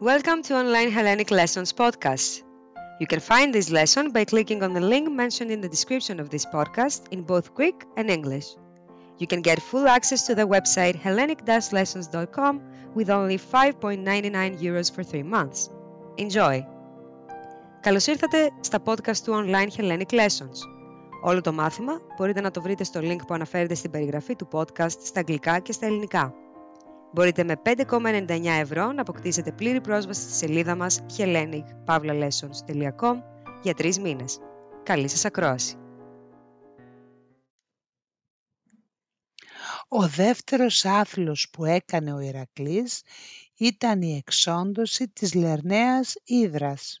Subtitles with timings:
[0.00, 2.42] Welcome to Online Hellenic Lessons podcast.
[3.00, 6.28] You can find this lesson by clicking on the link mentioned in the description of
[6.28, 8.46] this podcast in both Greek and English.
[9.16, 12.60] You can get full access to the website hellenic-lessons.com
[12.94, 15.70] with only 5.99 euros for 3 months.
[16.16, 16.64] Enjoy!
[17.80, 20.58] Καλώς ήρθατε στα podcast του Online Hellenic Lessons.
[21.22, 24.96] Όλο το μάθημα μπορείτε να το βρείτε στο link που αναφέρεται στην περιγραφή του podcast
[25.02, 26.34] στα αγγλικά και στα ελληνικά.
[27.12, 33.22] Μπορείτε με 5,99 ευρώ να αποκτήσετε πλήρη πρόσβαση στη σελίδα μας hellenic-lessons.com
[33.62, 34.38] για τρεις μήνες.
[34.82, 35.76] Καλή σας ακρόαση!
[39.88, 43.02] Ο δεύτερος άθλος που έκανε ο Ηρακλής
[43.56, 47.00] ήταν η εξόντωση της Λερναίας Ήδρας.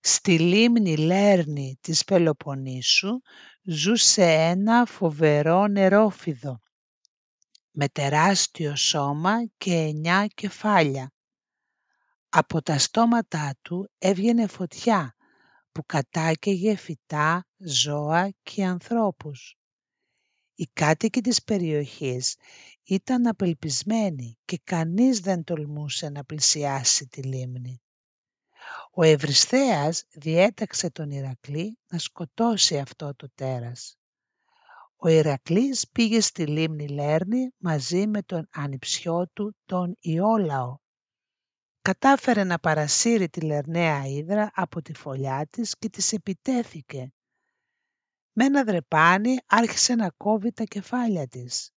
[0.00, 3.20] Στη λίμνη Λέρνη της Πελοποννήσου
[3.70, 6.60] ζούσε ένα φοβερό νερόφιδο
[7.70, 11.12] με τεράστιο σώμα και εννιά κεφάλια.
[12.28, 15.14] Από τα στόματά του έβγαινε φωτιά
[15.72, 19.56] που κατάκαιγε φυτά, ζώα και ανθρώπους.
[20.54, 22.36] Οι κάτοικοι της περιοχής
[22.84, 27.82] ήταν απελπισμένοι και κανείς δεν τολμούσε να πλησιάσει τη λίμνη.
[29.00, 33.98] Ο Ευρισθέας διέταξε τον Ηρακλή να σκοτώσει αυτό το τέρας.
[34.96, 40.76] Ο Ηρακλής πήγε στη λίμνη Λέρνη μαζί με τον ανιψιό του τον Ιόλαο.
[41.82, 47.12] Κατάφερε να παρασύρει τη Λερναία Ήδρα από τη φωλιά της και της επιτέθηκε.
[48.32, 51.70] Με ένα δρεπάνι άρχισε να κόβει τα κεφάλια της.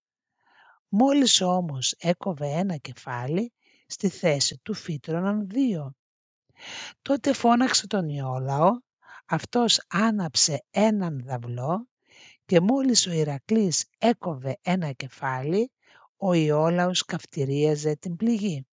[0.88, 3.54] Μόλις όμως έκοβε ένα κεφάλι,
[3.88, 5.96] στη θέση του φύτρωναν δύο.
[7.02, 8.70] Τότε φώναξε τον Ιόλαο,
[9.26, 11.88] αυτός άναψε έναν δαυλό
[12.46, 15.72] και μόλις ο Ηρακλής έκοβε ένα κεφάλι,
[16.18, 18.66] ο Ιόλαος καυτηρίαζε την πληγή.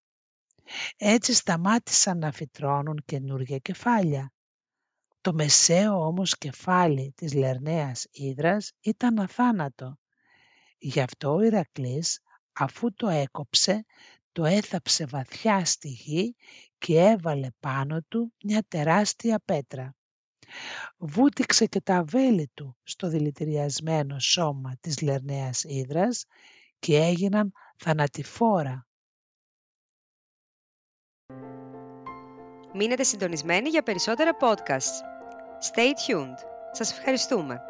[0.97, 4.33] Έτσι σταμάτησαν να φυτρώνουν καινούργια κεφάλια.
[5.21, 9.99] Το μεσαίο όμως κεφάλι της Λερναίας Ήδρας ήταν αθάνατο.
[10.79, 12.21] Γι' αυτό ο Ηρακλής
[12.53, 13.85] αφού το έκοψε
[14.39, 16.37] το έθαψε βαθιά στη γη
[16.79, 19.97] και έβαλε πάνω του μια τεράστια πέτρα.
[20.99, 26.25] Βούτυξε και τα βέλη του στο δηλητηριασμένο σώμα της Λερναίας Ήδρας
[26.79, 28.87] και έγιναν θανατηφόρα.
[32.75, 35.01] Μείνετε συντονισμένοι για περισσότερα podcasts.
[35.73, 36.39] Stay tuned.
[36.73, 37.61] Σας ευχαριστούμε.